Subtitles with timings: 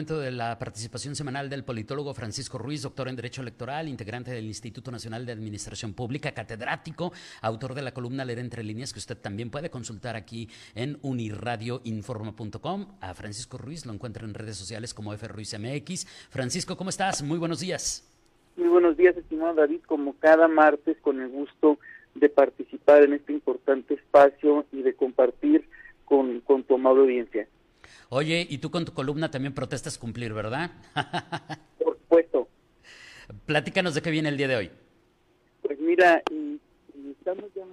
[0.00, 4.46] momento de la participación semanal del politólogo Francisco Ruiz, doctor en Derecho Electoral, integrante del
[4.46, 7.12] Instituto Nacional de Administración Pública, catedrático,
[7.42, 12.86] autor de la columna Leer entre líneas, que usted también puede consultar aquí en uniradioinforma.com.
[13.02, 16.06] A Francisco Ruiz lo encuentra en redes sociales como FRuizMX.
[16.30, 17.22] Francisco, ¿cómo estás?
[17.22, 18.10] Muy buenos días.
[18.56, 19.80] Muy buenos días, estimado David.
[19.84, 21.78] Como cada martes, con el gusto
[22.14, 25.68] de participar en este importante espacio y de compartir
[26.06, 27.46] con, con tu amable audiencia.
[28.12, 30.72] Oye, y tú con tu columna también protestas cumplir, ¿verdad?
[31.78, 32.48] Por supuesto.
[33.46, 34.70] Platícanos de qué viene el día de hoy.
[35.62, 36.20] Pues mira,
[37.20, 37.64] estamos ya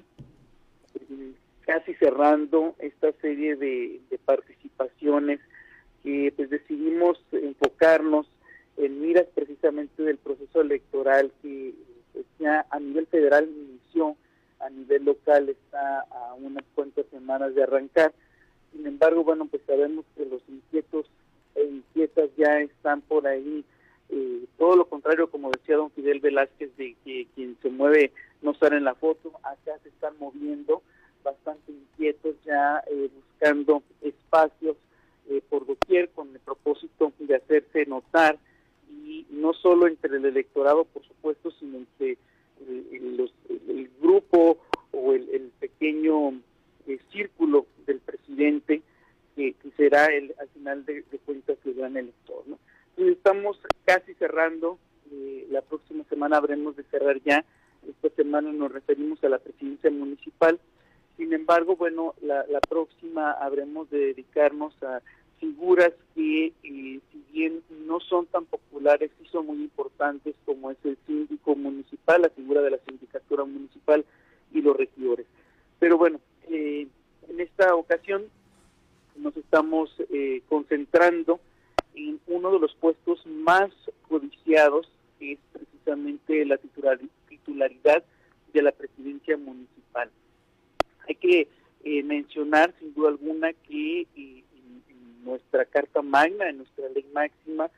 [1.62, 5.40] casi cerrando esta serie de, participaciones
[6.04, 8.28] que pues decidimos enfocarnos
[8.78, 11.73] en miras precisamente del proceso electoral que
[12.14, 14.16] pues, ya a nivel federal inició,
[14.59, 18.14] a nivel local está a unas cuantas semanas de arrancar
[18.72, 21.06] sin embargo, bueno, pues sabemos que los inquietos
[21.56, 23.64] e inquietas ya están por ahí.
[24.09, 28.54] Eh, todo lo contrario, como decía don Fidel Velázquez, de que quien se mueve no
[28.54, 30.82] sale en la foto, acá se están moviendo
[31.24, 34.78] bastante inquietos ya eh, buscando espacios
[35.30, 38.38] eh, por doquier con el propósito de hacerse notar
[38.90, 42.18] y no solo entre el electorado, por supuesto, sino entre
[42.68, 44.58] el, grupo
[44.92, 46.34] o el pequeño
[47.12, 48.81] círculo del presidente,
[50.06, 52.44] el, al final de, cuentas el gran elector.
[52.48, 52.59] ¿no?
[52.92, 54.78] Entonces estamos casi cerrando,
[55.12, 57.44] eh, la próxima semana habremos de cerrar ya,
[57.88, 60.59] esta semana nos referimos a la presidencia municipal,
[61.18, 65.02] sin embargo, bueno, la, próxima habremos de dedicarnos a
[65.40, 66.53] figuras que, eh,
[67.12, 72.22] si bien no son tan populares, sí son muy importantes, como es el síndico municipal,
[72.22, 74.06] la figura de la sindicatura municipal
[74.53, 75.25] y los regidores.
[75.79, 76.19] Pero bueno,
[76.50, 76.88] eh,
[77.28, 78.25] en esta ocasión
[79.17, 81.39] nos estamos eh, concentrando
[81.95, 83.69] en uno de los puestos más
[84.07, 84.89] codiciados,
[85.19, 88.03] que es precisamente la titularidad
[88.53, 90.09] de la presidencia municipal.
[91.07, 91.47] Hay que
[91.83, 94.45] eh, mencionar, sin duda alguna, que en,
[95.23, 97.69] nuestra Carta Magna, en nuestra ley máxima,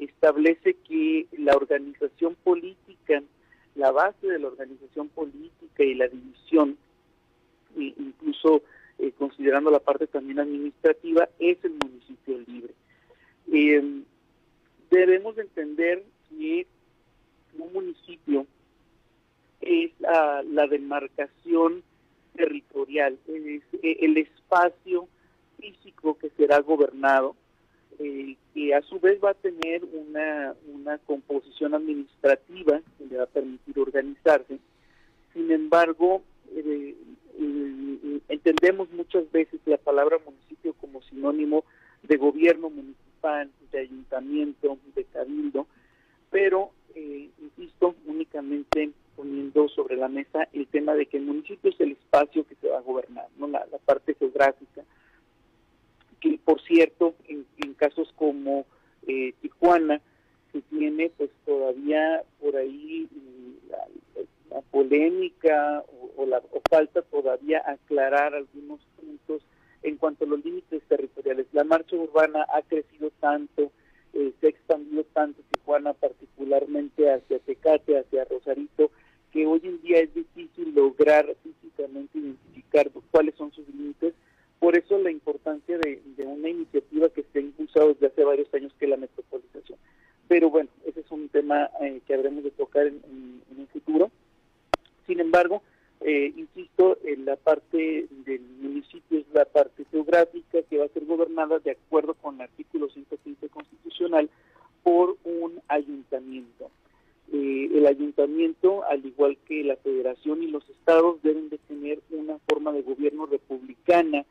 [0.00, 3.22] establece que la organización política,
[3.76, 6.76] la base de la organización política y la división,
[7.78, 8.62] e incluso eh,
[9.64, 12.74] la parte también administrativa, es el municipio libre.
[13.52, 14.02] Eh,
[14.90, 16.66] debemos entender que
[17.58, 18.46] un municipio
[19.60, 21.82] es la, demarcación
[22.34, 25.08] territorial, es eh, el espacio
[25.58, 27.34] físico que será gobernado,
[27.98, 33.28] que a su vez va a tener una, una composición administrativa que le va a
[33.28, 34.58] permitir organizarse.
[35.32, 36.22] Sin embargo,
[38.28, 41.64] entendemos muchas veces la palabra municipio como sinónimo
[42.02, 45.66] de gobierno municipal, de ayuntamiento, de cabildo,
[46.30, 51.80] pero, eh, insisto, únicamente poniendo sobre la mesa el tema de que el municipio es
[51.80, 54.82] el espacio que se va a gobernar, no la, parte geográfica,
[56.20, 58.64] que por cierto, en, casos como
[59.06, 60.00] eh, Tijuana,
[60.52, 63.08] se tiene pues todavía por ahí
[63.68, 65.84] la, polémica
[66.16, 69.42] o, la, o falta todavía aclarar algunos puntos
[69.82, 71.46] en cuanto a los límites territoriales.
[71.52, 73.70] La marcha urbana ha crecido tanto,
[74.14, 78.90] eh, se ha expandido tanto Tijuana, particularmente hacia Tecate, hacia Rosarito,
[79.32, 84.14] que hoy en día es difícil lograr físicamente identificar cuáles son sus límites.
[84.58, 88.72] Por eso la importancia de, una iniciativa que se ha impulsado desde hace varios años,
[88.78, 89.78] que es la metropolización.
[90.28, 94.10] Pero bueno, ese es un tema eh, que habremos de tocar en, en, un futuro.
[95.06, 95.62] Sin embargo,
[96.36, 101.58] insisto, en la parte del municipio es la parte geográfica que va a ser gobernada
[101.58, 104.28] de acuerdo con el artículo 115 constitucional
[104.82, 106.70] por un ayuntamiento.
[107.32, 112.38] Eh, el ayuntamiento, al igual que la federación y los estados, deben de tener una
[112.48, 114.24] forma de gobierno republicana,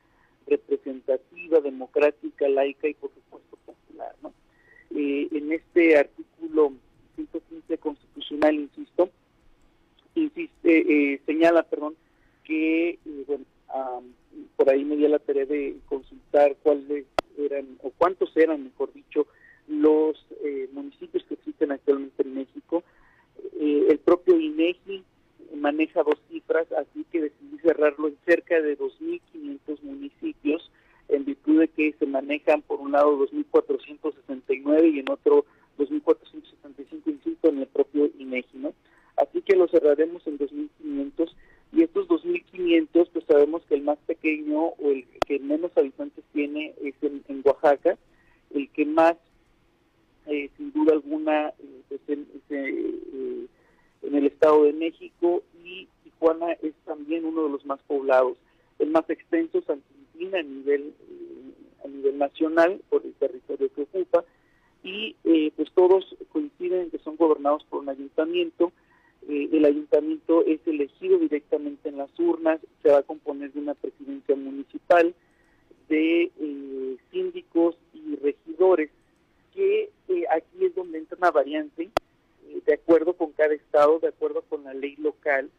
[0.47, 4.15] representativa, democrática, laica y por supuesto popular.
[4.91, 6.14] Eh, en este artículo
[10.65, 11.95] Este, eh, señala, perdón,
[12.43, 13.45] que eh, bueno,
[13.75, 14.03] um,
[14.55, 17.05] por ahí me dio la tarea de consultar cuáles
[17.37, 19.27] eran, o cuántos eran, mejor dicho,
[19.67, 22.83] los eh, municipios que existen actualmente en México.
[23.59, 25.03] Eh, el propio INEGI
[25.55, 30.71] maneja dos cifras, así que decidí cerrarlo en cerca de 2.500 municipios,
[31.09, 35.45] en virtud de que se manejan por un lado 2.469 y en otro
[35.77, 38.73] 2.475, insisto, en el propio INEGI, ¿no?
[39.17, 41.31] así que lo cerraremos en 2.500
[41.73, 46.73] y estos 2.500 pues sabemos que el más pequeño o el que menos habitantes tiene
[46.81, 47.97] es en, en Oaxaca,
[48.53, 49.15] el que más
[50.27, 53.47] eh, sin duda alguna eh, pues en, eh,
[54.01, 58.37] en, el Estado de México y Tijuana es también uno de los más poblados,
[58.79, 61.35] el más extenso es Argentina a nivel eh,
[61.83, 64.23] a nivel nacional por el territorio que ocupa
[64.85, 68.71] y eh, pues todos coinciden en que son gobernados por un ayuntamiento.
[69.27, 73.73] Eh, el ayuntamiento es elegido directamente en las urnas, se va a componer de una
[73.73, 75.13] presidencia municipal,
[75.89, 78.89] de eh, síndicos y regidores,
[79.53, 79.89] que
[80.29, 81.89] aquí es donde entra una variante,
[82.65, 85.49] de acuerdo con cada estado, de acuerdo con la ley local,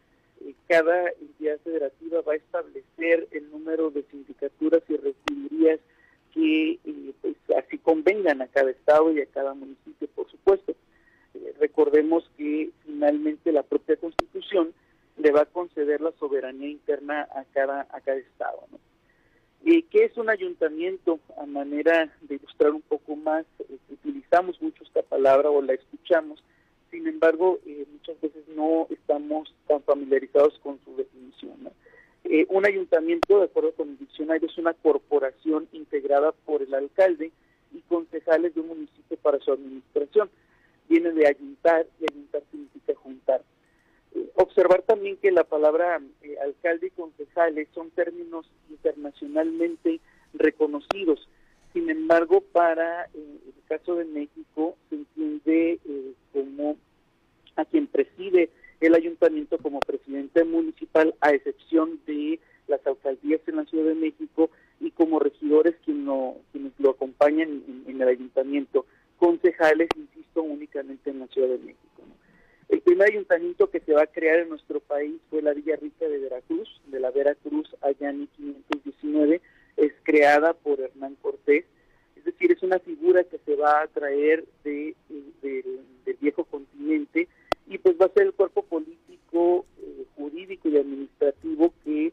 [0.69, 5.81] cada entidad federativa va a establecer el número de sindicaturas y regidurías
[6.35, 10.75] que eh, pues, así convengan a cada estado y a cada municipio, por supuesto.
[11.37, 14.73] Eh, recordemos que finalmente la propia Constitución
[15.17, 18.65] le va a conceder la soberanía interna a cada a cada estado.
[18.71, 18.79] ¿no?
[19.65, 21.19] ¿Qué es un ayuntamiento?
[21.39, 26.43] A manera de ilustrar un poco más, eh, utilizamos mucho esta palabra o la escuchamos,
[26.91, 27.59] sin embargo,
[27.93, 31.71] muchas veces no estamos tan familiarizados con su definición.
[32.29, 37.31] Eh, un ayuntamiento, de acuerdo con el diccionario, es una corporación integrada por el alcalde
[37.73, 40.29] y concejales de un municipio para su administración.
[40.99, 43.43] Viene de ayuntar y ayuntar significa juntar.
[44.15, 50.01] Eh, observar también que la palabra eh, alcalde y concejales son términos internacionalmente
[50.33, 51.29] reconocidos.
[51.75, 55.81] Sin embargo, para el caso de México se entiende
[56.33, 56.79] como
[57.57, 58.49] a quien preside
[58.81, 64.49] el ayuntamiento como presidente municipal, a excepción de las alcaldías en la Ciudad de México
[64.81, 68.87] y como regidores quien lo, quienes lo acompañan en, el ayuntamiento,
[69.19, 72.03] concejales, insisto, únicamente en la Ciudad de México.
[72.69, 76.09] El primer ayuntamiento que se va a crear en nuestro país fue la Villa Rica
[76.09, 79.41] de Veracruz, de la Veracruz allá en 1519,
[79.77, 81.65] es creada por Hernán Cortés,
[82.17, 84.97] es decir, es una figura que se va a traer de,
[85.43, 87.29] del viejo continente
[87.69, 92.13] y pues va a ser el cuerpo político, eh, jurídico y administrativo que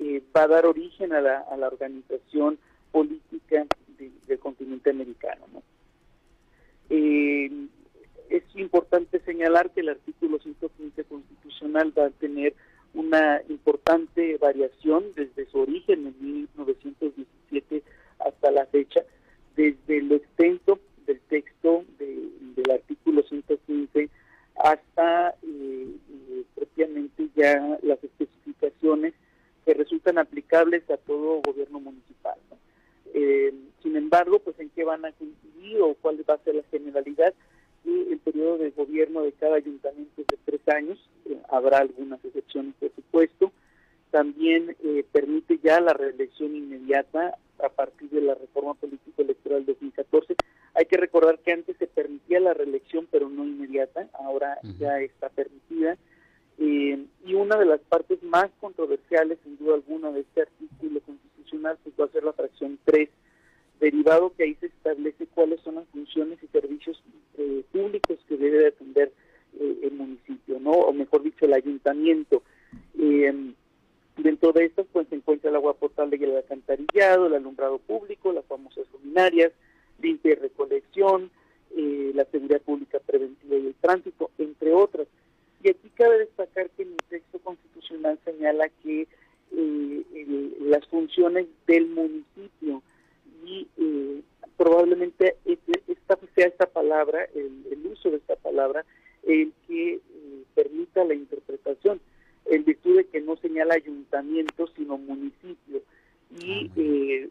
[0.00, 2.58] eh, va a dar origen a la, a la organización
[2.92, 3.66] política
[4.26, 5.46] del continente americano.
[6.90, 7.50] Eh,
[8.28, 12.54] es importante señalar que el artículo 115 constitucional va a tener
[12.94, 17.82] una importante variación desde su origen en 1917
[18.20, 19.02] hasta la fecha,
[19.54, 24.08] desde lo extenso del texto del artículo 115
[24.56, 29.12] hasta eh, eh, propiamente ya las especificaciones
[29.66, 32.38] que resultan aplicables a todo gobierno municipal.
[33.12, 33.52] Eh,
[33.82, 37.34] sin embargo, pues en qué van a coincidir o cuál va a ser la generalidad.
[37.84, 40.98] el periodo de gobierno de cada ayuntamiento es de tres años,
[41.48, 43.52] habrá algunas excepciones por supuesto.
[44.10, 44.76] También
[45.10, 50.36] permite ya la reelección inmediata a partir de la reforma política electoral 2014
[50.74, 55.28] hay que recordar que antes se permitía la reelección, pero no inmediata, ahora ya está
[55.28, 55.96] permitida.
[56.58, 61.78] Eh, y una de las partes más controversiales, sin duda alguna, de este artículo constitucional
[61.82, 63.08] pues va a ser la fracción 3,
[63.84, 67.02] derivado que ahí se establece cuáles son las funciones y servicios
[67.36, 69.12] eh, públicos que debe de atender
[69.60, 70.70] eh, el municipio, ¿no?
[70.70, 72.42] O mejor dicho, el ayuntamiento.
[74.16, 78.32] dentro de estas pues se encuentra el agua potable y el alcantarillado, el alumbrado público,
[78.32, 79.52] las famosas luminarias,
[80.00, 81.30] limpia y recolección,
[81.76, 85.06] eh, la seguridad pública preventiva y el tránsito, entre otras.
[85.62, 89.06] Y aquí cabe destacar que el texto constitucional señala que
[90.60, 92.33] las funciones del municipio
[94.74, 98.84] probablemente esta sea esta palabra, el, el, uso de esta palabra,
[99.22, 100.00] el que
[100.52, 102.00] permita la interpretación,
[102.46, 105.80] en virtud de que no señala ayuntamiento, sino municipio.
[106.40, 106.72] Y,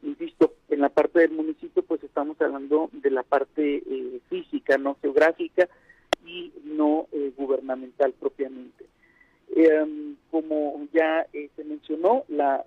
[0.03, 4.95] insisto, en la parte del municipio, pues estamos hablando de la parte eh, física, no
[5.01, 5.67] geográfica
[6.25, 8.85] y no eh, gubernamental propiamente.
[9.53, 12.63] Em, como ya eh, se mencionó, la,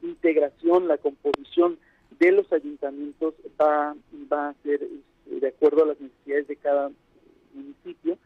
[0.00, 1.78] integración, la composición
[2.18, 3.94] de los ayuntamientos va,
[4.32, 6.90] va a ser este, de acuerdo a las necesidades de cada
[7.52, 8.18] municipio.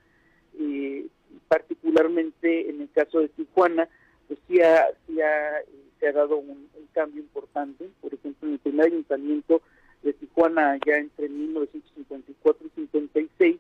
[1.49, 3.89] particularmente en el caso de Tijuana,
[4.27, 7.89] pues sí, se ha dado un, cambio importante.
[8.01, 9.63] Por ejemplo, en el primer ayuntamiento
[10.03, 13.57] de Tijuana, ya entre 1954 y 56,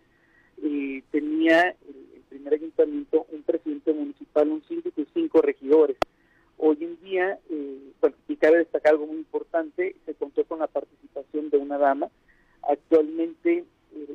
[0.62, 5.96] eh, tenía el, primer ayuntamiento un presidente municipal, un síndico y cinco regidores.
[6.58, 7.78] Hoy en día, eh,
[8.28, 12.08] y cabe destacar algo muy importante, se contó con la participación de una dama.
[12.62, 13.64] Actualmente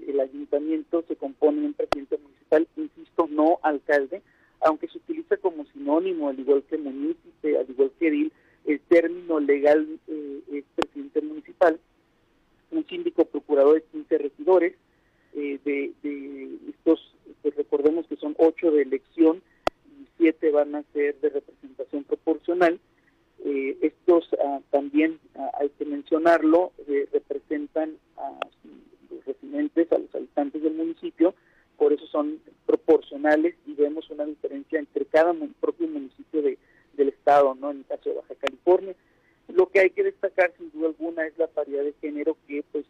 [0.08, 4.22] el ayuntamiento se compone de un presidente municipal, insisto, no alcalde,
[4.62, 8.32] aunque se utiliza como sinónimo, al igual que municipio, al igual que edil,
[8.66, 11.80] el término legal eh, es presidente municipal.
[12.72, 14.76] un síndico procurador y 15 regidores.
[15.36, 19.42] Eh, de, estos, pues recordemos que son ocho de elección
[20.18, 22.80] siete van a ser de representación proporcional.
[23.46, 28.40] Eh, estos ah, también, ah, hay que mencionarlo, eh, representan a
[29.10, 31.34] los residentes, a los habitantes del municipio,
[31.78, 36.58] por eso son proporcionales y vemos una diferencia entre cada propio municipio de,
[36.94, 37.72] del estado, ¿no?
[37.72, 38.96] En el caso de Baja California.
[39.50, 42.86] Lo que hay que destacar sin duda alguna es la paridad de género que pues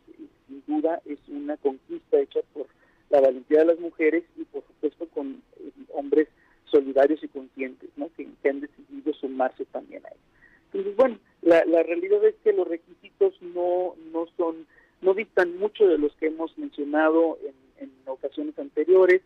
[0.47, 2.67] sin duda es una conquista hecha por
[3.09, 6.27] la valentía de las mujeres y por supuesto con eh, hombres
[6.73, 8.09] solidarios y conscientes, ¿no?
[8.17, 10.19] Que, han decidido sumarse también a ello.
[10.65, 14.65] Entonces, bueno, la, realidad es que los requisitos no, no son,
[15.01, 19.21] no distan mucho de los que hemos mencionado en en ocasiones anteriores.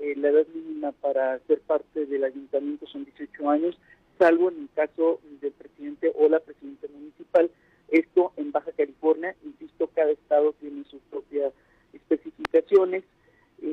[0.00, 3.78] Eh, la edad mínima para ser parte del ayuntamiento son 18 años,
[4.18, 7.50] salvo en el caso del presidente o la presidenta municipal.
[7.88, 11.52] Esto en Baja California, insisto, cada estado tiene sus propias
[11.92, 13.04] especificaciones.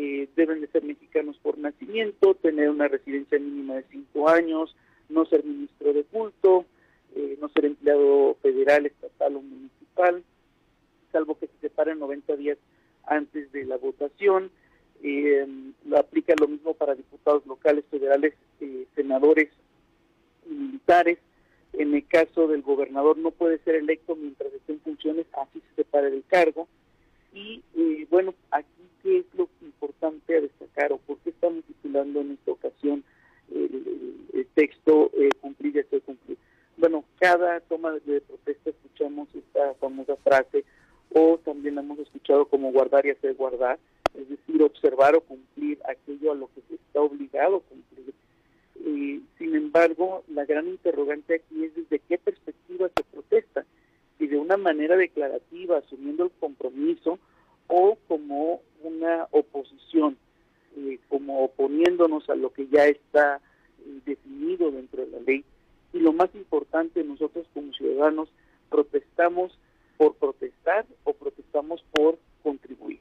[0.05, 4.75] Eh, deben de ser mexicanos por nacimiento, tener una residencia mínima de 5 años,
[5.07, 6.65] no ser ministro de culto,
[7.15, 10.21] eh, no ser empleado federal, estatal o municipal,
[11.13, 12.57] salvo que se separen 90 días
[13.05, 14.51] antes de la votación.
[15.01, 15.47] Eh,
[15.85, 19.47] lo aplica lo mismo para diputados locales, federales, eh, senadores
[20.45, 21.17] y militares.
[21.71, 25.83] En el caso del gobernador no puede ser electo mientras esté en funciones, así se
[25.83, 26.67] separa del cargo.
[27.33, 27.63] Y
[28.11, 31.31] bueno, aquí qué es lo importante a destacar o por qué
[31.93, 33.03] titulando en esta ocasión
[33.53, 35.09] el, texto
[35.41, 36.37] cumplir y hacer cumplir.
[36.77, 40.63] Bueno, cada toma de protesta escuchamos esta famosa frase
[41.11, 43.79] o también hemos escuchado como guardar y hacer guardar,
[44.13, 48.13] es decir, observar o cumplir aquello a lo que se está obligado a cumplir.
[49.39, 53.65] sin embargo, la gran interrogante aquí es desde qué perspectiva se protesta,
[54.19, 57.17] si de una manera declarativa, asumiendo el compromiso,
[57.67, 60.17] o como una oposición,
[60.75, 61.43] eh, como
[62.03, 63.39] oponiéndonos a lo que ya está
[63.79, 65.43] eh, definido dentro de la ley.
[65.93, 68.29] Y lo más importante, nosotros como ciudadanos
[68.69, 69.57] protestamos
[69.97, 72.99] por protestar o protestamos por contribuir.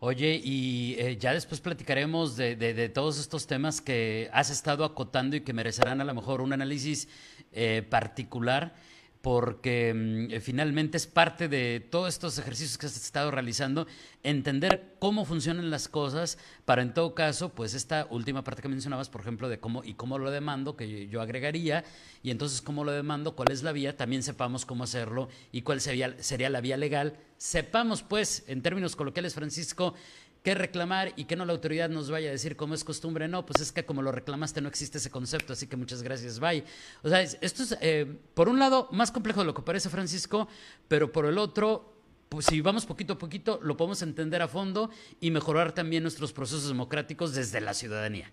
[0.00, 5.34] Oye, y eh, ya después platicaremos de, de, todos estos temas que has estado acotando
[5.34, 7.08] y que merecerán a lo mejor un análisis
[7.52, 8.74] eh, particular
[9.22, 13.86] porque mm, eh, finalmente es parte de todos estos ejercicios que has estado realizando,
[14.22, 19.08] entender cómo funcionan las cosas para en todo caso, pues esta última parte que mencionabas,
[19.08, 21.84] por ejemplo, de cómo y cómo lo demando, que yo agregaría,
[22.22, 25.80] y entonces cómo lo demando, cuál es la vía, también sepamos cómo hacerlo y cuál
[25.80, 27.18] sería, sería la vía legal.
[27.36, 29.94] Sepamos, pues, en términos coloquiales, Francisco,
[30.42, 33.44] qué reclamar y que no la autoridad nos vaya a decir como es costumbre, no,
[33.44, 36.64] pues es que como lo reclamaste no existe ese concepto, así que muchas gracias, bye.
[37.02, 40.48] O sea, esto es, eh, por un lado, más complejo de lo que parece, Francisco,
[40.88, 41.92] pero por el otro,
[42.28, 44.90] pues si vamos poquito a poquito, lo podemos entender a fondo
[45.20, 48.30] y mejorar también nuestros procesos democráticos desde la ciudadanía.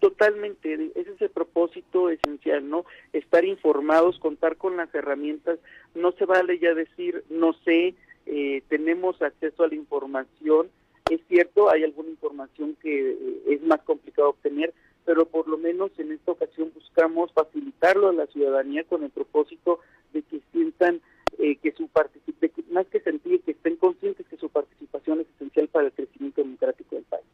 [0.00, 2.84] Totalmente, ese es el propósito esencial, ¿no?
[3.12, 5.60] Estar informados, contar con las herramientas,
[5.94, 7.94] no se vale ya decir, no sé,
[8.26, 10.68] eh, tenemos acceso a la información,
[11.10, 14.72] es cierto, hay alguna información que eh, es más complicado obtener,
[15.04, 19.80] pero por lo menos en esta ocasión buscamos facilitarlo a la ciudadanía con el propósito
[20.12, 21.00] de que sientan
[21.38, 25.68] eh, que su participación, más que sentir, que estén conscientes que su participación es esencial
[25.68, 27.24] para el crecimiento democrático del país.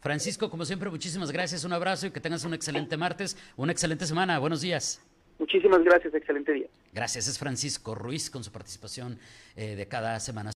[0.00, 4.06] Francisco, como siempre, muchísimas gracias, un abrazo y que tengas un excelente martes, una excelente
[4.06, 5.02] semana, buenos días.
[5.38, 6.66] Muchísimas gracias, excelente día.
[6.92, 9.18] Gracias, es Francisco Ruiz con su participación
[9.54, 10.55] eh, de cada semana.